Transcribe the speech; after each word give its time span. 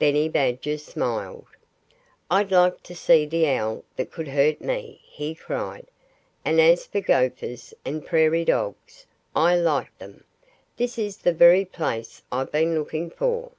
Benny 0.00 0.28
Badger 0.28 0.78
smiled. 0.78 1.44
"I'd 2.28 2.50
like 2.50 2.82
to 2.82 2.92
see 2.96 3.24
the 3.24 3.46
Owl 3.48 3.84
that 3.94 4.10
could 4.10 4.26
hurt 4.26 4.60
me!" 4.60 5.00
he 5.04 5.32
cried. 5.32 5.86
"And 6.44 6.60
as 6.60 6.84
for 6.88 7.00
Gophers 7.00 7.72
and 7.84 8.04
Prairie 8.04 8.44
Dogs, 8.44 9.06
I 9.36 9.54
like 9.54 9.96
them.... 9.98 10.24
This 10.76 10.98
is 10.98 11.18
the 11.18 11.32
very 11.32 11.64
place 11.64 12.22
I've 12.32 12.50
been 12.50 12.74
looking 12.74 13.10
for. 13.10 13.52